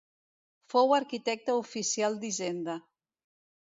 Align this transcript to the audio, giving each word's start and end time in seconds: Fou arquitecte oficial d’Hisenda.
Fou 0.75 0.95
arquitecte 1.01 1.59
oficial 1.61 2.21
d’Hisenda. 2.25 2.83